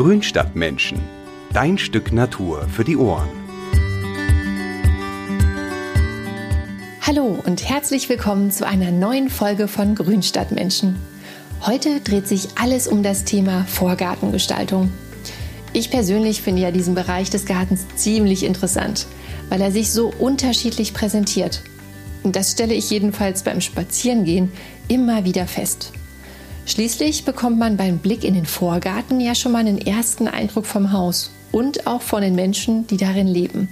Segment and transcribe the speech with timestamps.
[0.00, 0.98] Grünstadtmenschen.
[1.52, 3.28] Dein Stück Natur für die Ohren.
[7.02, 10.96] Hallo und herzlich willkommen zu einer neuen Folge von Grünstadtmenschen.
[11.66, 14.90] Heute dreht sich alles um das Thema Vorgartengestaltung.
[15.74, 19.06] Ich persönlich finde ja diesen Bereich des Gartens ziemlich interessant,
[19.50, 21.60] weil er sich so unterschiedlich präsentiert.
[22.22, 24.50] Und das stelle ich jedenfalls beim Spazierengehen
[24.88, 25.92] immer wieder fest.
[26.70, 30.92] Schließlich bekommt man beim Blick in den Vorgarten ja schon mal einen ersten Eindruck vom
[30.92, 33.68] Haus und auch von den Menschen, die darin leben.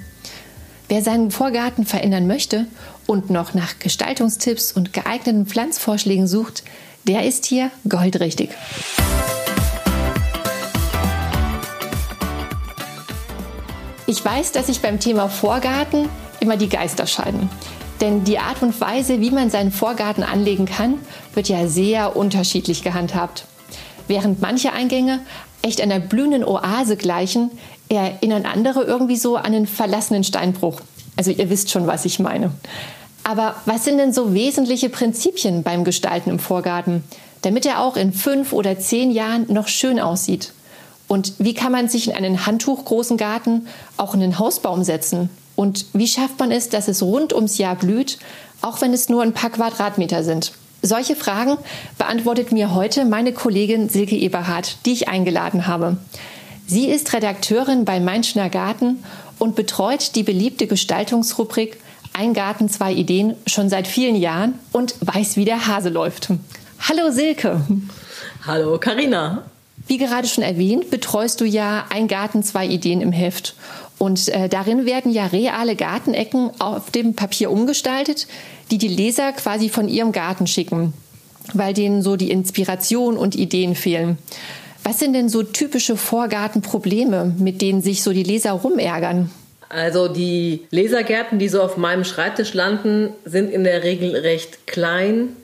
[0.89, 2.67] Wer seinen Vorgarten verändern möchte
[3.07, 6.65] und noch nach Gestaltungstipps und geeigneten Pflanzvorschlägen sucht,
[7.05, 8.51] der ist hier goldrichtig.
[14.09, 16.09] Ich weiß, dass sich beim Thema Vorgarten
[16.41, 17.49] immer die Geister scheiden.
[18.01, 20.95] Denn die Art und Weise, wie man seinen Vorgarten anlegen kann,
[21.35, 23.45] wird ja sehr unterschiedlich gehandhabt.
[24.07, 25.21] Während manche Eingänge
[25.63, 27.51] echt einer blühenden Oase gleichen,
[27.89, 30.81] erinnern andere irgendwie so an einen verlassenen Steinbruch.
[31.17, 32.53] Also ihr wisst schon, was ich meine.
[33.25, 37.03] Aber was sind denn so wesentliche Prinzipien beim Gestalten im Vorgarten,
[37.43, 40.53] damit er auch in fünf oder zehn Jahren noch schön aussieht?
[41.09, 45.31] Und wie kann man sich in einen handtuchgroßen Garten auch einen Hausbaum setzen?
[45.59, 48.19] Und wie schafft man es, dass es rund ums Jahr blüht,
[48.63, 50.53] auch wenn es nur ein paar Quadratmeter sind?
[50.83, 51.59] Solche Fragen
[51.99, 55.97] beantwortet mir heute meine Kollegin Silke Eberhardt, die ich eingeladen habe.
[56.69, 59.03] Sie ist Redakteurin bei Mainschner Garten
[59.41, 61.81] und betreut die beliebte Gestaltungsrubrik
[62.13, 66.29] Ein Garten, zwei Ideen schon seit vielen Jahren und weiß, wie der Hase läuft.
[66.89, 67.63] Hallo Silke.
[68.47, 69.43] Hallo Karina.
[69.89, 73.55] Wie gerade schon erwähnt, betreust du ja Ein Garten, zwei Ideen im Heft.
[73.99, 78.27] Und äh, darin werden ja reale Gartenecken auf dem Papier umgestaltet,
[78.71, 80.93] die die Leser quasi von ihrem Garten schicken,
[81.53, 84.19] weil denen so die Inspiration und Ideen fehlen.
[84.85, 89.31] Was sind denn so typische Vorgartenprobleme, mit denen sich so die Leser rumärgern?
[89.69, 95.37] Also die Lesergärten, die so auf meinem Schreibtisch landen, sind in der Regel recht klein,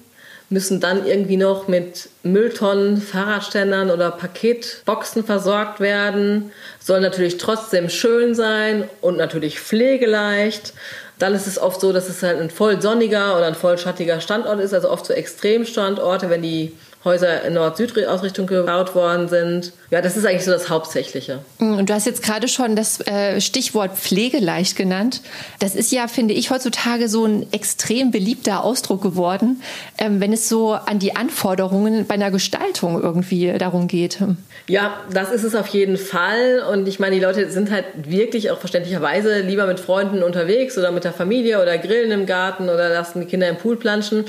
[0.51, 8.35] müssen dann irgendwie noch mit Mülltonnen, Fahrradständern oder Paketboxen versorgt werden, soll natürlich trotzdem schön
[8.35, 10.75] sein und natürlich pflegeleicht.
[11.19, 14.21] Dann ist es oft so, dass es halt ein voll sonniger oder ein voll schattiger
[14.21, 16.73] Standort ist, also oft so Extremstandorte, wenn die
[17.05, 19.73] Häuser in Nord-Süd-Ausrichtung gebaut worden sind.
[19.91, 21.41] Ja, das ist eigentlich so das Hauptsächliche.
[21.59, 25.21] Mm, und du hast jetzt gerade schon das äh, Stichwort pflegeleicht genannt.
[25.59, 29.63] Das ist ja, finde ich, heutzutage so ein extrem beliebter Ausdruck geworden,
[29.99, 34.19] ähm, wenn es so an die Anforderungen bei einer Gestaltung irgendwie darum geht.
[34.67, 36.65] Ja, das ist es auf jeden Fall.
[36.73, 40.91] Und ich meine, die Leute sind halt wirklich auch verständlicherweise lieber mit Freunden unterwegs oder
[40.91, 44.25] mit der Familie oder grillen im Garten oder lassen die Kinder im Pool planschen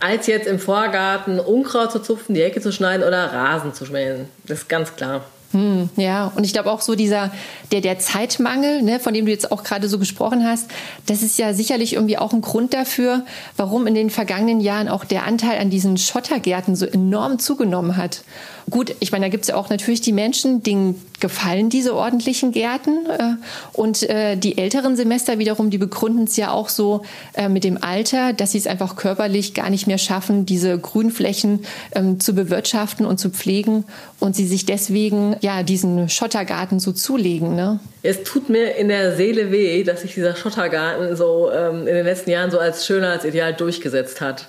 [0.00, 4.28] als jetzt im Vorgarten Unkraut zu zupfen, die Ecke zu schneiden oder Rasen zu schmälen.
[4.46, 5.24] Das ist ganz klar.
[5.52, 7.32] Hm, ja, und ich glaube auch so dieser,
[7.72, 10.70] der, der Zeitmangel, ne, von dem du jetzt auch gerade so gesprochen hast,
[11.06, 13.24] das ist ja sicherlich irgendwie auch ein Grund dafür,
[13.56, 18.24] warum in den vergangenen Jahren auch der Anteil an diesen Schottergärten so enorm zugenommen hat.
[18.68, 22.52] Gut, ich meine, da gibt es ja auch natürlich die Menschen, denen gefallen diese ordentlichen
[22.52, 23.06] Gärten.
[23.06, 23.34] Äh,
[23.72, 27.02] und äh, die älteren Semester wiederum, die begründen es ja auch so
[27.34, 31.64] äh, mit dem Alter, dass sie es einfach körperlich gar nicht mehr schaffen, diese Grünflächen
[31.92, 33.84] ähm, zu bewirtschaften und zu pflegen
[34.20, 37.54] und sie sich deswegen ja diesen Schottergarten so zulegen.
[37.54, 37.80] Ne?
[38.02, 42.04] Es tut mir in der Seele weh, dass sich dieser Schottergarten so ähm, in den
[42.04, 44.48] letzten Jahren so als Schönheitsideal durchgesetzt hat.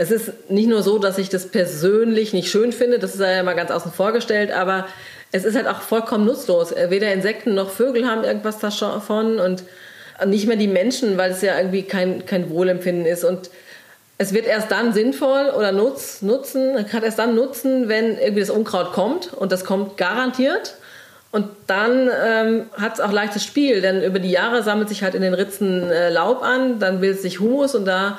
[0.00, 3.42] Es ist nicht nur so, dass ich das persönlich nicht schön finde, das ist ja
[3.42, 4.86] mal ganz außen vor gestellt, aber
[5.32, 6.74] es ist halt auch vollkommen nutzlos.
[6.88, 9.64] Weder Insekten noch Vögel haben irgendwas davon und
[10.26, 13.24] nicht mehr die Menschen, weil es ja irgendwie kein, kein Wohlempfinden ist.
[13.24, 13.50] Und
[14.16, 18.50] es wird erst dann sinnvoll oder nutz, nutzen, kann erst dann nutzen, wenn irgendwie das
[18.50, 20.74] Unkraut kommt und das kommt garantiert.
[21.30, 25.14] Und dann ähm, hat es auch leichtes Spiel, denn über die Jahre sammelt sich halt
[25.14, 28.18] in den Ritzen äh, Laub an, dann bildet sich Humus und da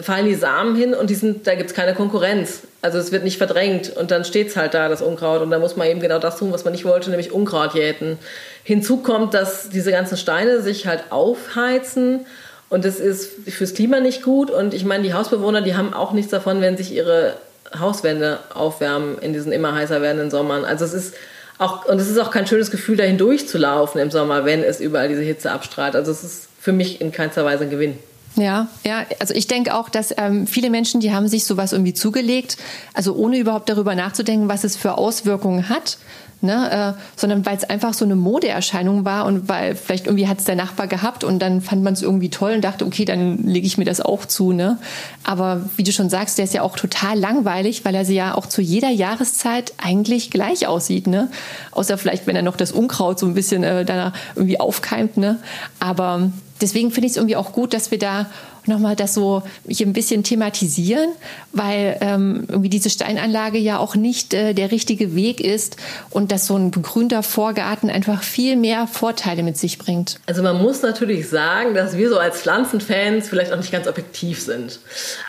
[0.00, 2.62] fallen die Samen hin und die sind, da gibt es keine Konkurrenz.
[2.80, 5.42] Also es wird nicht verdrängt und dann steht es halt da, das Unkraut.
[5.42, 8.18] Und da muss man eben genau das tun, was man nicht wollte, nämlich Unkraut jäten.
[8.64, 12.26] Hinzu kommt, dass diese ganzen Steine sich halt aufheizen
[12.72, 14.50] und das ist fürs Klima nicht gut.
[14.50, 17.34] Und ich meine, die Hausbewohner, die haben auch nichts davon, wenn sich ihre
[17.78, 20.64] Hauswände aufwärmen in diesen immer heißer werdenden Sommern.
[20.64, 21.14] Also es ist
[21.58, 25.08] auch, und es ist auch kein schönes Gefühl, dahin durchzulaufen im Sommer, wenn es überall
[25.08, 25.94] diese Hitze abstrahlt.
[25.94, 27.98] Also es ist für mich in keinster Weise ein Gewinn.
[28.36, 31.92] Ja, ja, also ich denke auch, dass ähm, viele Menschen, die haben sich sowas irgendwie
[31.92, 32.56] zugelegt,
[32.94, 35.98] also ohne überhaupt darüber nachzudenken, was es für Auswirkungen hat.
[36.42, 36.96] ne?
[36.96, 40.44] Äh, sondern weil es einfach so eine Modeerscheinung war und weil vielleicht irgendwie hat es
[40.44, 43.66] der Nachbar gehabt und dann fand man es irgendwie toll und dachte, okay, dann lege
[43.66, 44.52] ich mir das auch zu.
[44.52, 44.78] Ne?
[45.24, 48.34] Aber wie du schon sagst, der ist ja auch total langweilig, weil er sie ja
[48.34, 51.06] auch zu jeder Jahreszeit eigentlich gleich aussieht.
[51.06, 51.30] Ne?
[51.70, 55.16] Außer vielleicht, wenn er noch das Unkraut so ein bisschen äh, da irgendwie aufkeimt.
[55.16, 55.38] Ne?
[55.78, 58.26] Aber deswegen finde ich es irgendwie auch gut, dass wir da
[58.66, 61.10] nochmal das so hier ein bisschen thematisieren,
[61.52, 65.76] weil ähm, irgendwie diese Steinanlage ja auch nicht äh, der richtige Weg ist
[66.10, 70.20] und dass so ein begrünter Vorgarten einfach viel mehr Vorteile mit sich bringt.
[70.26, 74.40] Also man muss natürlich sagen, dass wir so als Pflanzenfans vielleicht auch nicht ganz objektiv
[74.40, 74.78] sind.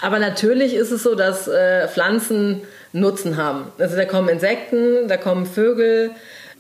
[0.01, 2.61] Aber natürlich ist es so, dass äh, Pflanzen
[2.93, 3.65] Nutzen haben.
[3.79, 6.11] Also da kommen Insekten, da kommen Vögel,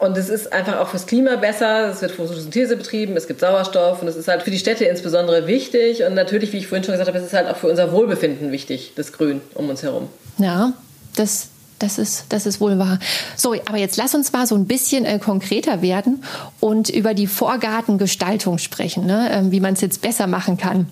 [0.03, 1.87] und es ist einfach auch fürs Klima besser.
[1.87, 5.47] Es wird Photosynthese betrieben, es gibt Sauerstoff und es ist halt für die Städte insbesondere
[5.47, 6.03] wichtig.
[6.03, 8.51] Und natürlich, wie ich vorhin schon gesagt habe, es ist halt auch für unser Wohlbefinden
[8.51, 10.09] wichtig, das Grün um uns herum.
[10.39, 10.73] Ja,
[11.15, 11.47] das,
[11.79, 12.99] das ist, das ist wohl wahr.
[13.37, 16.21] So, aber jetzt lass uns mal so ein bisschen äh, konkreter werden
[16.59, 19.29] und über die Vorgartengestaltung sprechen, ne?
[19.31, 20.87] ähm, wie man es jetzt besser machen kann.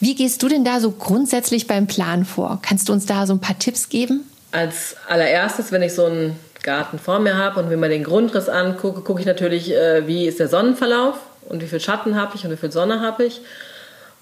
[0.00, 2.58] Wie gehst du denn da so grundsätzlich beim Plan vor?
[2.62, 4.28] Kannst du uns da so ein paar Tipps geben?
[4.50, 6.34] Als allererstes, wenn ich so ein
[6.68, 10.26] Garten vor mir habe und mir mal den Grundriss angucke, gucke ich natürlich, äh, wie
[10.26, 11.14] ist der Sonnenverlauf
[11.48, 13.40] und wie viel Schatten habe ich und wie viel Sonne habe ich.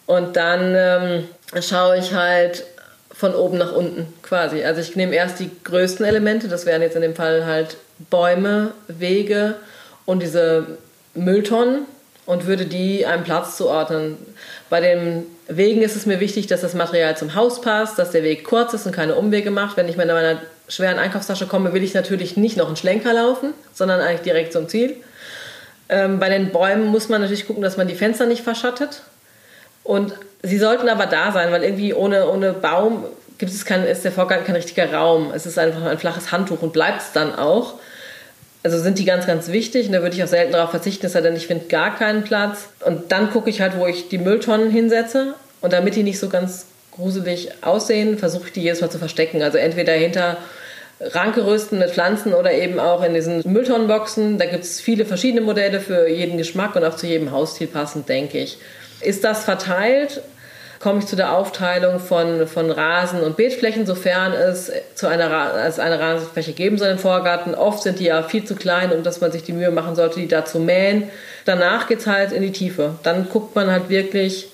[0.07, 1.25] Und dann ähm,
[1.61, 2.63] schaue ich halt
[3.11, 4.63] von oben nach unten quasi.
[4.63, 7.79] Also ich nehme erst die größten Elemente, das wären jetzt in dem Fall halt
[8.11, 9.57] Bäume, Wege
[10.05, 10.67] und diese
[11.15, 11.81] Mülltonnen
[12.27, 14.19] und würde die einem Platz zuordnen.
[14.71, 18.23] Bei den Wegen ist es mir wichtig, dass das Material zum Haus passt, dass der
[18.23, 19.77] Weg kurz ist und keine Umwege macht.
[19.77, 23.55] Wenn ich mit meiner schweren Einkaufstasche komme, will ich natürlich nicht noch einen Schlenker laufen,
[23.73, 24.97] sondern eigentlich direkt zum Ziel.
[25.89, 29.03] Ähm, bei den Bäumen muss man natürlich gucken, dass man die Fenster nicht verschattet.
[29.85, 33.05] Und sie sollten aber da sein, weil irgendwie ohne, ohne Baum
[33.39, 35.31] gibt es kein, ist der Vorgang kein richtiger Raum.
[35.33, 37.75] Es ist einfach ein flaches Handtuch und bleibt es dann auch.
[38.65, 39.87] Also sind die ganz, ganz wichtig.
[39.87, 42.25] Und da würde ich auch selten darauf verzichten, es sei denn, ich finde gar keinen
[42.25, 42.69] Platz.
[42.85, 45.35] Und dann gucke ich halt, wo ich die Mülltonnen hinsetze.
[45.61, 46.67] Und damit die nicht so ganz
[46.97, 49.43] gruselig aussehen, versuche ich die jedes Mal zu verstecken.
[49.43, 50.39] Also entweder hinter
[51.01, 54.39] Rankerüsten mit Pflanzen oder eben auch in diesen Mülltonnenboxen.
[54.39, 58.09] Da gibt es viele verschiedene Modelle für jeden Geschmack und auch zu jedem Hausstil passend,
[58.09, 58.59] denke ich.
[59.03, 60.23] Ist das verteilt?
[60.81, 65.79] Komme ich zu der Aufteilung von, von Rasen und Beetflächen, sofern es zu einer, es
[65.79, 67.55] eine Rasenfläche geben soll im Vorgarten.
[67.55, 70.21] Oft sind die ja viel zu klein, um dass man sich die Mühe machen sollte,
[70.21, 71.11] die da zu mähen.
[71.45, 72.95] Danach geht es halt in die Tiefe.
[73.03, 74.49] Dann guckt man halt wirklich,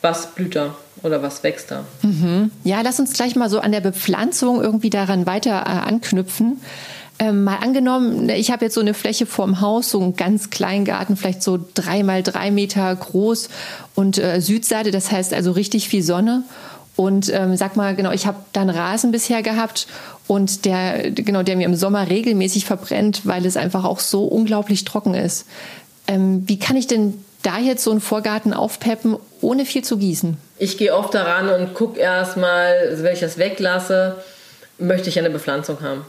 [0.00, 1.84] was blüht da oder was wächst da.
[2.02, 2.50] Mhm.
[2.64, 6.60] Ja, lass uns gleich mal so an der Bepflanzung irgendwie daran weiter äh, anknüpfen.
[7.20, 10.84] Ähm, mal angenommen, ich habe jetzt so eine Fläche vorm Haus, so einen ganz kleinen
[10.84, 13.48] Garten, vielleicht so drei mal drei Meter groß
[13.96, 16.44] und äh, Südseite, das heißt also richtig viel Sonne.
[16.94, 19.86] Und ähm, sag mal, genau, ich habe da einen Rasen bisher gehabt
[20.26, 24.84] und der, genau, der mir im Sommer regelmäßig verbrennt, weil es einfach auch so unglaublich
[24.84, 25.46] trocken ist.
[26.08, 30.36] Ähm, wie kann ich denn da jetzt so einen Vorgarten aufpeppen, ohne viel zu gießen?
[30.58, 34.16] Ich gehe oft daran und gucke erstmal, wenn ich das weglasse,
[34.78, 36.04] möchte ich eine Bepflanzung haben.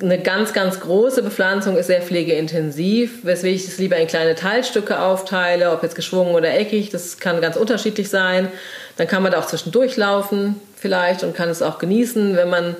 [0.00, 4.98] Eine ganz, ganz große Bepflanzung ist sehr pflegeintensiv, weswegen ich es lieber in kleine Teilstücke
[4.98, 8.48] aufteile, ob jetzt geschwungen oder eckig, das kann ganz unterschiedlich sein.
[8.96, 12.76] Dann kann man da auch zwischendurch laufen vielleicht und kann es auch genießen, wenn man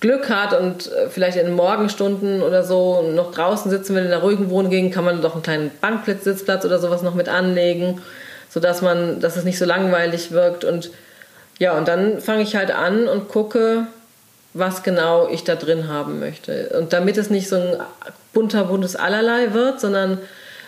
[0.00, 4.12] Glück hat und äh, vielleicht in den Morgenstunden oder so noch draußen sitzen will in
[4.12, 6.26] einer ruhigen Wohngegend, kann man doch einen kleinen Bankplatz,
[6.64, 8.02] oder sowas noch mit anlegen,
[8.50, 10.64] sodass man, dass es nicht so langweilig wirkt.
[10.64, 10.90] Und
[11.58, 13.86] ja, und dann fange ich halt an und gucke,
[14.52, 16.70] was genau ich da drin haben möchte.
[16.78, 17.76] Und damit es nicht so ein
[18.32, 20.18] bunter, buntes Allerlei wird, sondern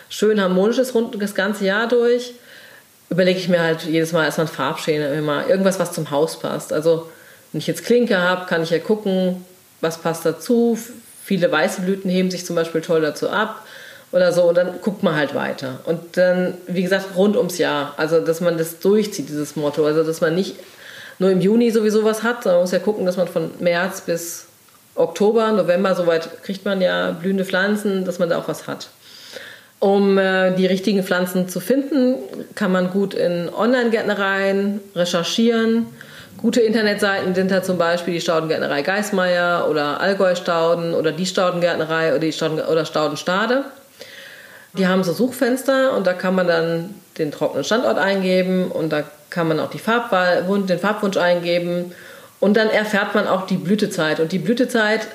[0.09, 2.33] schön harmonisches rund das ganze Jahr durch,
[3.11, 6.73] überlege ich mir halt jedes Mal erstmal ein Farbschema, irgendwas, was zum Haus passt.
[6.73, 7.09] Also
[7.51, 9.43] wenn ich jetzt Klinke habe, kann ich ja gucken,
[9.81, 10.77] was passt dazu.
[11.23, 13.65] Viele weiße Blüten heben sich zum Beispiel toll dazu ab
[14.11, 14.43] oder so.
[14.43, 15.79] Und dann guckt man halt weiter.
[15.85, 17.93] Und dann, wie gesagt, rund ums Jahr.
[17.97, 19.85] Also, dass man das durchzieht, dieses Motto.
[19.85, 20.55] Also, dass man nicht
[21.17, 24.01] nur im Juni sowieso was hat, sondern man muss ja gucken, dass man von März
[24.01, 24.45] bis
[24.95, 28.89] Oktober, November, soweit kriegt man ja blühende Pflanzen, dass man da auch was hat.
[29.79, 32.15] Um äh, die richtigen Pflanzen zu finden,
[32.55, 35.87] kann man gut in Online-Gärtnereien recherchieren
[36.41, 42.11] Gute Internetseiten sind da zum Beispiel die Staudengärtnerei Geismeier oder Allgäu Stauden oder die Staudengärtnerei
[42.11, 43.65] oder die Stauden oder Staudenstade.
[44.71, 49.03] Die haben so Suchfenster und da kann man dann den trockenen Standort eingeben und da
[49.29, 51.93] kann man auch die Farbwahl, den Farbwunsch eingeben
[52.39, 54.21] und dann erfährt man auch die Blütezeit.
[54.21, 55.07] Und die Blütezeit,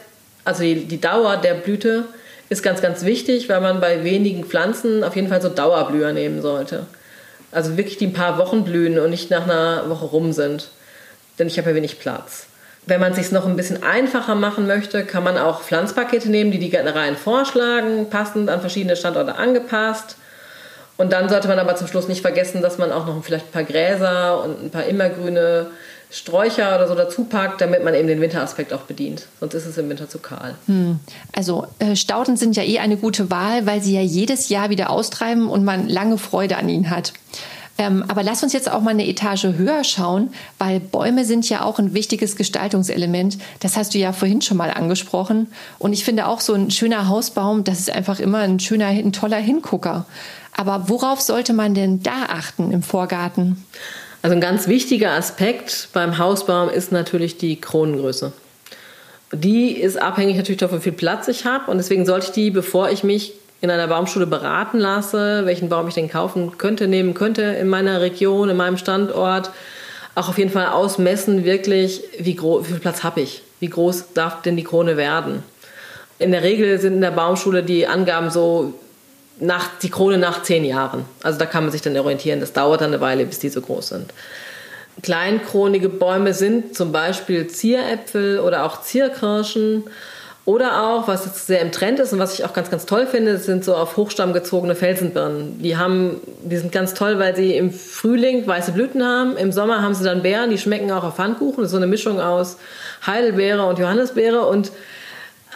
[0.45, 2.05] also die, die Dauer der Blüte,
[2.51, 6.43] ist ganz, ganz wichtig, weil man bei wenigen Pflanzen auf jeden Fall so Dauerblüher nehmen
[6.43, 6.85] sollte.
[7.51, 10.69] Also wirklich die ein paar Wochen blühen und nicht nach einer Woche rum sind
[11.39, 12.47] denn ich habe ja wenig Platz.
[12.87, 16.51] Wenn man es sich noch ein bisschen einfacher machen möchte, kann man auch Pflanzpakete nehmen,
[16.51, 20.17] die die Gärtnereien vorschlagen, passend an verschiedene Standorte angepasst.
[20.97, 23.53] Und dann sollte man aber zum Schluss nicht vergessen, dass man auch noch vielleicht ein
[23.53, 25.69] paar Gräser und ein paar immergrüne
[26.11, 29.27] Sträucher oder so dazu packt, damit man eben den Winteraspekt auch bedient.
[29.41, 30.55] Sonst ist es im Winter zu kahl.
[30.67, 31.01] Hm.
[31.35, 34.91] Also äh, Stauden sind ja eh eine gute Wahl, weil sie ja jedes Jahr wieder
[34.91, 37.15] austreiben und man lange Freude an ihnen hat.
[37.77, 41.65] Ähm, aber lass uns jetzt auch mal eine Etage höher schauen, weil Bäume sind ja
[41.65, 43.39] auch ein wichtiges Gestaltungselement.
[43.61, 45.49] Das hast du ja vorhin schon mal angesprochen.
[45.79, 49.13] Und ich finde auch so ein schöner Hausbaum, das ist einfach immer ein schöner, ein
[49.13, 50.07] toller Hingucker.
[50.57, 53.65] Aber worauf sollte man denn da achten im Vorgarten?
[54.23, 58.33] Also ein ganz wichtiger Aspekt beim Hausbaum ist natürlich die Kronengröße.
[59.33, 62.51] Die ist abhängig natürlich davon, wie viel Platz ich habe und deswegen sollte ich die,
[62.51, 63.33] bevor ich mich
[63.65, 68.01] in einer Baumschule beraten lasse, welchen Baum ich denn kaufen könnte, nehmen könnte in meiner
[68.01, 69.51] Region, in meinem Standort,
[70.15, 74.43] auch auf jeden Fall ausmessen, wirklich, wie, wie viel Platz habe ich, wie groß darf
[74.43, 75.43] denn die Krone werden.
[76.19, 78.75] In der Regel sind in der Baumschule die Angaben so,
[79.41, 81.07] nach, die Krone nach zehn Jahren.
[81.23, 82.41] Also da kann man sich dann orientieren.
[82.41, 84.13] Das dauert dann eine Weile, bis die so groß sind.
[85.03, 89.85] Kleinkronige Bäume sind zum Beispiel Zieräpfel oder auch Zierkirschen
[90.47, 93.07] oder auch, was jetzt sehr im Trend ist und was ich auch ganz, ganz toll
[93.07, 95.63] finde, sind so auf Hochstamm gezogene Felsenbirnen.
[95.63, 99.39] Die, haben, die sind ganz toll, weil sie im Frühling weiße Blüten haben.
[99.39, 101.63] Im Sommer haben sie dann Beeren, die schmecken auch auf Pfannkuchen.
[101.63, 102.59] Das ist so eine Mischung aus
[103.07, 104.45] Heidelbeere und Johannisbeere.
[104.47, 104.71] Und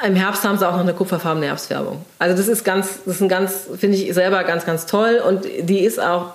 [0.06, 2.02] im Herbst haben sie auch noch eine kupferfarbene Herbstfärbung.
[2.18, 5.22] Also das ist ganz, das ist ein ganz, finde ich selber ganz, ganz toll.
[5.26, 6.32] Und die ist auch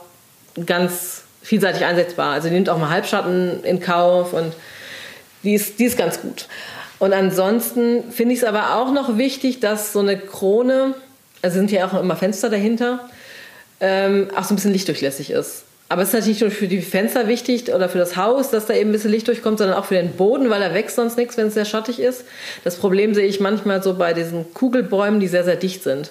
[0.67, 2.33] ganz vielseitig einsetzbar.
[2.33, 4.53] Also die nimmt auch mal Halbschatten in Kauf und
[5.41, 6.47] die ist, die ist ganz gut.
[7.03, 10.93] Und ansonsten finde ich es aber auch noch wichtig, dass so eine Krone,
[11.41, 13.01] also sind ja auch immer Fenster dahinter,
[13.81, 15.65] ähm, auch so ein bisschen lichtdurchlässig ist.
[15.89, 18.67] Aber es ist natürlich nicht nur für die Fenster wichtig oder für das Haus, dass
[18.67, 21.17] da eben ein bisschen Licht durchkommt, sondern auch für den Boden, weil da wächst sonst
[21.17, 22.23] nichts, wenn es sehr schattig ist.
[22.63, 26.09] Das Problem sehe ich manchmal so bei diesen Kugelbäumen, die sehr, sehr dicht sind.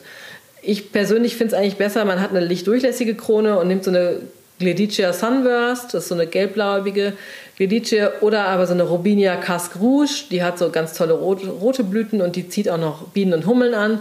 [0.61, 4.17] Ich persönlich finde es eigentlich besser, man hat eine lichtdurchlässige Krone und nimmt so eine
[4.63, 7.15] Gledicia Sunburst, das ist so eine gelbblaubige
[7.57, 12.23] Gledicia, oder aber so eine Robinia Casque Rouge, die hat so ganz tolle rote Blüten
[12.23, 14.01] und die zieht auch noch Bienen und Hummeln an.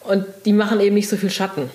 [0.00, 1.70] Und die machen eben nicht so viel Schatten.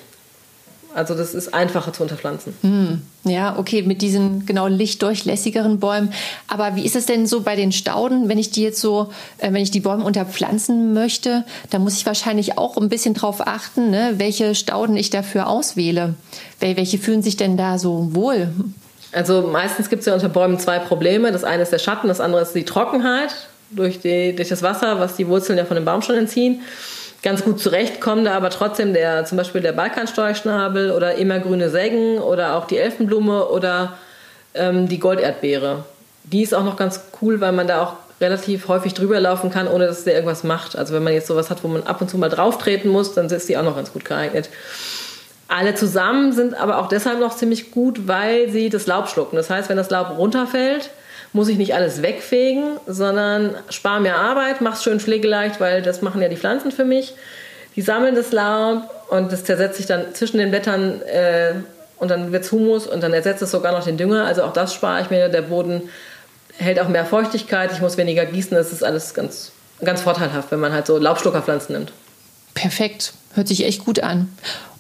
[0.94, 2.54] Also das ist einfacher zu unterpflanzen.
[2.62, 3.02] Hm.
[3.24, 6.12] Ja, okay, mit diesen genau lichtdurchlässigeren Bäumen.
[6.48, 9.54] Aber wie ist es denn so bei den Stauden, wenn ich die jetzt so, äh,
[9.54, 13.90] wenn ich die Bäume unterpflanzen möchte, da muss ich wahrscheinlich auch ein bisschen drauf achten,
[13.90, 16.16] ne, welche Stauden ich dafür auswähle.
[16.60, 18.50] Welche fühlen sich denn da so wohl?
[19.12, 21.32] Also meistens gibt es ja unter Bäumen zwei Probleme.
[21.32, 23.36] Das eine ist der Schatten, das andere ist die Trockenheit
[23.72, 26.62] durch, die, durch das Wasser, was die Wurzeln ja von dem Baum schon entziehen
[27.24, 32.56] ganz gut zurechtkommen da aber trotzdem der, zum Beispiel der Balkansteuerschnabel oder immergrüne Seggen oder
[32.56, 33.94] auch die Elfenblume oder
[34.54, 35.86] ähm, die Golderdbeere.
[36.24, 39.68] Die ist auch noch ganz cool, weil man da auch relativ häufig drüber laufen kann,
[39.68, 40.76] ohne dass der irgendwas macht.
[40.76, 43.14] Also wenn man jetzt sowas hat, wo man ab und zu mal drauf treten muss,
[43.14, 44.50] dann ist die auch noch ganz gut geeignet.
[45.48, 49.36] Alle zusammen sind aber auch deshalb noch ziemlich gut, weil sie das Laub schlucken.
[49.36, 50.92] Das heißt, wenn das Laub runterfällt,
[51.34, 56.02] muss ich nicht alles wegfegen, sondern spare mir Arbeit, mache es schön pflegeleicht, weil das
[56.02, 57.14] machen ja die Pflanzen für mich.
[57.76, 61.54] Die sammeln das Laub und das zersetzt sich dann zwischen den Blättern äh,
[61.98, 64.26] und dann wird es Humus und dann ersetzt es sogar noch den Dünger.
[64.26, 65.30] Also auch das spare ich mir.
[65.30, 65.84] Der Boden
[66.58, 68.56] hält auch mehr Feuchtigkeit, ich muss weniger gießen.
[68.56, 69.52] Das ist alles ganz,
[69.84, 71.94] ganz vorteilhaft, wenn man halt so Laubschluckerpflanzen nimmt.
[72.54, 74.30] Perfekt, hört sich echt gut an.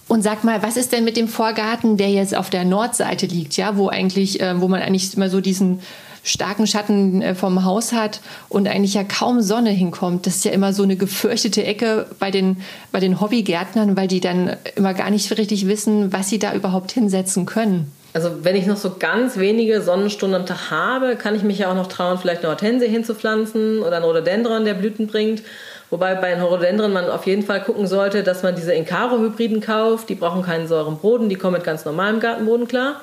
[0.10, 3.55] Und sag mal, was ist denn mit dem Vorgarten, der jetzt auf der Nordseite liegt,
[3.55, 5.79] ja, wo eigentlich, äh, wo man eigentlich immer so diesen
[6.23, 10.27] starken Schatten äh, vom Haus hat und eigentlich ja kaum Sonne hinkommt.
[10.27, 12.57] Das ist ja immer so eine gefürchtete Ecke bei den,
[12.91, 16.91] bei den Hobbygärtnern, weil die dann immer gar nicht richtig wissen, was sie da überhaupt
[16.91, 17.91] hinsetzen können.
[18.13, 21.71] Also wenn ich noch so ganz wenige Sonnenstunden am Tag habe, kann ich mich ja
[21.71, 25.43] auch noch trauen, vielleicht eine Hortensie hinzupflanzen oder ein Rhododendron, der Blüten bringt.
[25.89, 30.09] Wobei bei den Rhododendron man auf jeden Fall gucken sollte, dass man diese Incaro-Hybriden kauft.
[30.09, 33.01] Die brauchen keinen sauren Boden, die kommen mit ganz normalem Gartenboden klar.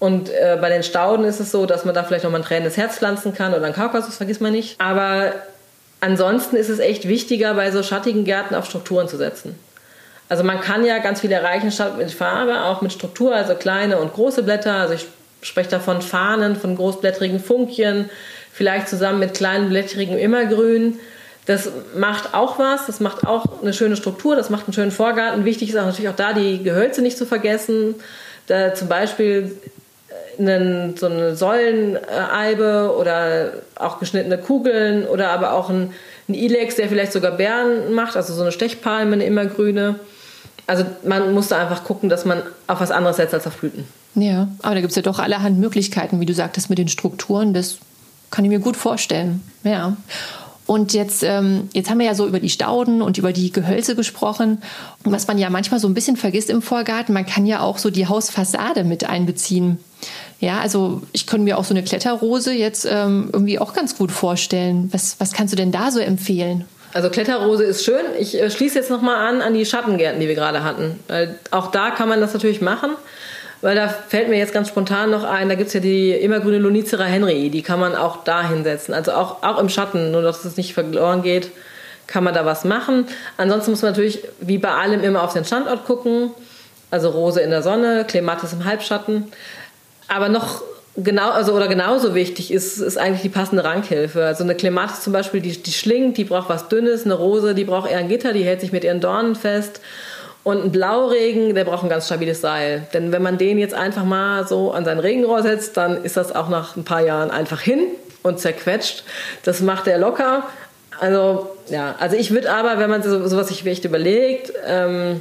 [0.00, 2.44] Und äh, bei den Stauden ist es so, dass man da vielleicht noch mal ein
[2.44, 4.80] tränendes Herz pflanzen kann oder ein Kaukasus, vergisst man nicht.
[4.80, 5.34] Aber
[6.00, 9.58] ansonsten ist es echt wichtiger, bei so schattigen Gärten auf Strukturen zu setzen.
[10.30, 13.98] Also man kann ja ganz viel erreichen statt mit Farbe, auch mit Struktur, also kleine
[13.98, 14.74] und große Blätter.
[14.74, 15.06] Also ich
[15.42, 18.08] spreche da von Fahnen, von großblättrigen Funkchen,
[18.52, 20.98] vielleicht zusammen mit kleinen blättrigen Immergrün.
[21.44, 25.44] Das macht auch was, das macht auch eine schöne Struktur, das macht einen schönen Vorgarten.
[25.44, 27.96] Wichtig ist auch natürlich auch da die Gehölze nicht zu vergessen.
[28.46, 29.56] Da zum Beispiel
[30.38, 35.92] einen, so eine Säuleneibe oder auch geschnittene Kugeln oder aber auch ein,
[36.28, 39.96] ein Ilex, der vielleicht sogar Beeren macht, also so eine Stechpalme, eine immergrüne.
[40.66, 43.84] Also man muss da einfach gucken, dass man auf was anderes setzt als auf Blüten.
[44.14, 47.54] Ja, aber da gibt es ja doch allerhand Möglichkeiten, wie du sagtest, mit den Strukturen.
[47.54, 47.78] Das
[48.30, 49.42] kann ich mir gut vorstellen.
[49.64, 49.96] Ja.
[50.66, 53.96] Und jetzt, ähm, jetzt haben wir ja so über die Stauden und über die Gehölze
[53.96, 54.62] gesprochen.
[55.04, 57.78] Und was man ja manchmal so ein bisschen vergisst im Vorgarten, man kann ja auch
[57.78, 59.78] so die Hausfassade mit einbeziehen.
[60.40, 64.10] Ja, also ich könnte mir auch so eine Kletterrose jetzt ähm, irgendwie auch ganz gut
[64.10, 64.88] vorstellen.
[64.90, 66.64] Was, was kannst du denn da so empfehlen?
[66.94, 68.04] Also Kletterrose ist schön.
[68.18, 70.98] Ich äh, schließe jetzt nochmal an an die Schattengärten, die wir gerade hatten.
[71.08, 72.92] Weil auch da kann man das natürlich machen.
[73.60, 76.56] Weil da fällt mir jetzt ganz spontan noch ein, da gibt es ja die immergrüne
[76.56, 78.94] Lonicera Henry, die kann man auch da hinsetzen.
[78.94, 81.50] Also auch, auch im Schatten, nur dass es nicht verloren geht,
[82.06, 83.06] kann man da was machen.
[83.36, 86.30] Ansonsten muss man natürlich wie bei allem immer auf den Standort gucken.
[86.90, 89.30] Also Rose in der Sonne, Clematis im Halbschatten.
[90.10, 90.62] Aber noch
[90.96, 94.24] genau, also oder genauso wichtig ist, ist eigentlich die passende Rankhilfe.
[94.24, 97.64] Also eine Clematis zum Beispiel, die, die schlingt, die braucht was Dünnes, eine Rose, die
[97.64, 99.80] braucht eher ein Gitter, die hält sich mit ihren Dornen fest.
[100.42, 102.86] Und ein Blauregen, der braucht ein ganz stabiles Seil.
[102.92, 106.34] Denn wenn man den jetzt einfach mal so an sein Regenrohr setzt, dann ist das
[106.34, 107.80] auch nach ein paar Jahren einfach hin
[108.22, 109.04] und zerquetscht.
[109.44, 110.44] Das macht er locker.
[110.98, 115.20] Also, ja, also ich würde aber, wenn man so, sowas sich echt überlegt, ähm,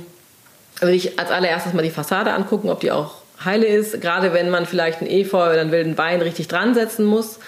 [0.80, 4.02] würde ich als allererstes mal die Fassade angucken, ob die auch heile ist.
[4.02, 7.40] Gerade wenn man vielleicht ein Efeu oder einen wilden Wein richtig dran setzen muss.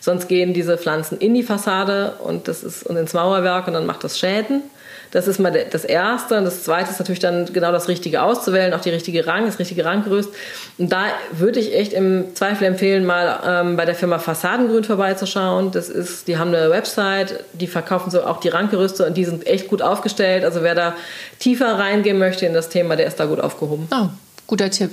[0.00, 3.84] Sonst gehen diese Pflanzen in die Fassade und, das ist, und ins Mauerwerk und dann
[3.84, 4.62] macht das Schäden.
[5.10, 6.38] Das ist mal das Erste.
[6.38, 9.58] Und das Zweite ist natürlich dann genau das Richtige auszuwählen, auch die richtige Rang, das
[9.58, 10.30] richtige Ranggerüst.
[10.78, 15.72] Und da würde ich echt im Zweifel empfehlen, mal ähm, bei der Firma Fassadengrün vorbeizuschauen.
[15.72, 19.46] Das ist, die haben eine Website, die verkaufen so auch die Ranggerüste und die sind
[19.46, 20.44] echt gut aufgestellt.
[20.44, 20.94] Also wer da
[21.40, 23.88] tiefer reingehen möchte in das Thema, der ist da gut aufgehoben.
[23.92, 24.08] Oh,
[24.46, 24.92] guter Tipp.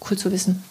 [0.00, 0.62] Cool zu wissen.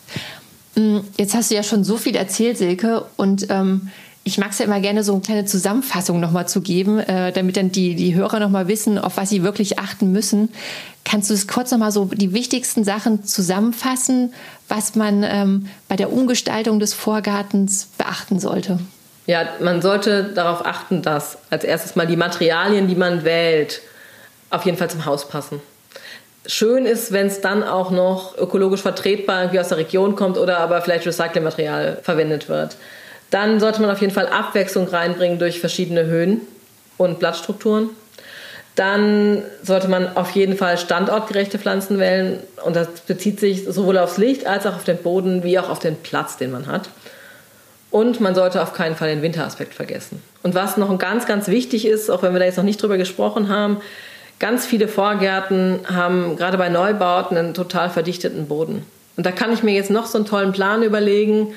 [0.76, 3.90] Mm, jetzt hast du ja schon so viel erzählt, Silke, und ähm,
[4.28, 7.56] ich mag es ja immer gerne, so eine kleine Zusammenfassung nochmal zu geben, äh, damit
[7.56, 10.50] dann die, die Hörer nochmal wissen, auf was sie wirklich achten müssen.
[11.06, 14.34] Kannst du es kurz nochmal so die wichtigsten Sachen zusammenfassen,
[14.68, 18.80] was man ähm, bei der Umgestaltung des Vorgartens beachten sollte?
[19.28, 23.82] Ja, man sollte darauf achten, dass als erstes mal die Materialien, die man wählt,
[24.50, 25.62] auf jeden Fall zum Haus passen.
[26.48, 30.60] Schön ist, wenn es dann auch noch ökologisch vertretbar irgendwie aus der Region kommt oder
[30.60, 32.78] aber vielleicht Recyclingmaterial verwendet wird.
[33.30, 36.42] Dann sollte man auf jeden Fall Abwechslung reinbringen durch verschiedene Höhen
[36.98, 37.90] und Blattstrukturen.
[38.76, 44.18] Dann sollte man auf jeden Fall standortgerechte Pflanzen wählen und das bezieht sich sowohl aufs
[44.18, 46.90] Licht als auch auf den Boden wie auch auf den Platz, den man hat.
[47.92, 50.22] Und man sollte auf keinen Fall den Winteraspekt vergessen.
[50.44, 52.98] Und was noch ganz, ganz wichtig ist, auch wenn wir da jetzt noch nicht drüber
[52.98, 53.82] gesprochen haben,
[54.40, 58.86] ganz viele Vorgärten haben gerade bei Neubauten einen total verdichteten Boden.
[59.16, 61.54] Und da kann ich mir jetzt noch so einen tollen Plan überlegen,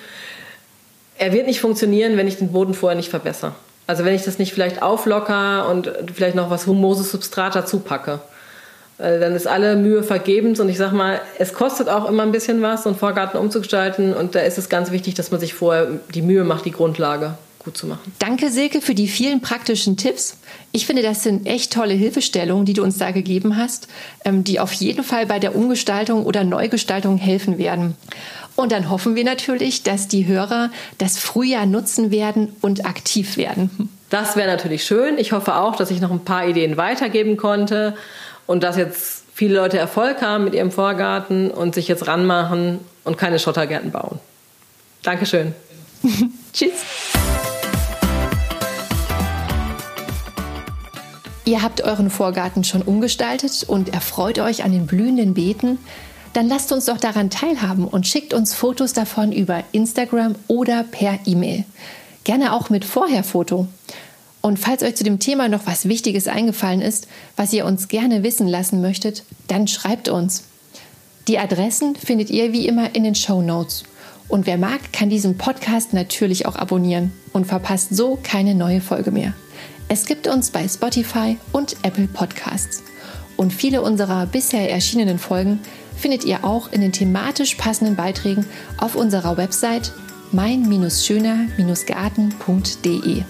[1.18, 3.52] er wird nicht funktionieren, wenn ich den Boden vorher nicht verbessere.
[3.86, 8.20] Also wenn ich das nicht vielleicht auflocker und vielleicht noch was humoses Substrat dazu packe.
[8.96, 12.62] Dann ist alle Mühe vergebens und ich sag mal, es kostet auch immer ein bisschen
[12.62, 15.88] was, so einen Vorgarten umzugestalten und da ist es ganz wichtig, dass man sich vorher
[16.14, 18.12] die Mühe macht, die Grundlage gut zu machen.
[18.18, 20.36] Danke, Silke, für die vielen praktischen Tipps.
[20.72, 23.86] Ich finde, das sind echt tolle Hilfestellungen, die du uns da gegeben hast,
[24.24, 27.96] ähm, die auf jeden Fall bei der Umgestaltung oder Neugestaltung helfen werden.
[28.56, 33.88] Und dann hoffen wir natürlich, dass die Hörer das Frühjahr nutzen werden und aktiv werden.
[34.10, 35.18] Das wäre natürlich schön.
[35.18, 37.94] Ich hoffe auch, dass ich noch ein paar Ideen weitergeben konnte
[38.46, 43.16] und dass jetzt viele Leute Erfolg haben mit ihrem Vorgarten und sich jetzt ranmachen und
[43.16, 44.18] keine Schottergärten bauen.
[45.02, 45.54] Dankeschön.
[46.52, 46.72] Tschüss.
[51.44, 55.78] Ihr habt euren Vorgarten schon umgestaltet und erfreut euch an den blühenden Beeten
[56.32, 61.18] dann lasst uns doch daran teilhaben und schickt uns Fotos davon über Instagram oder per
[61.26, 61.64] E-Mail.
[62.24, 63.66] Gerne auch mit Vorherfoto.
[64.40, 68.22] Und falls euch zu dem Thema noch was Wichtiges eingefallen ist, was ihr uns gerne
[68.22, 70.44] wissen lassen möchtet, dann schreibt uns.
[71.28, 73.84] Die Adressen findet ihr wie immer in den Show Notes.
[74.28, 79.10] Und wer mag, kann diesen Podcast natürlich auch abonnieren und verpasst so keine neue Folge
[79.10, 79.34] mehr.
[79.92, 82.84] Es gibt uns bei Spotify und Apple Podcasts.
[83.36, 85.58] Und viele unserer bisher erschienenen Folgen
[85.96, 88.46] findet ihr auch in den thematisch passenden Beiträgen
[88.78, 89.90] auf unserer Website
[90.30, 93.22] mein-schöner-garten.de.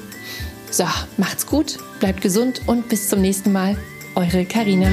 [0.70, 0.85] So,
[1.16, 3.79] macht's gut, bleibt gesund und bis zum nächsten Mal.
[4.14, 4.90] Eure Karina.